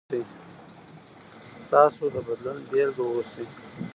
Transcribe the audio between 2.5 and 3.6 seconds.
بیلګه اوسئ.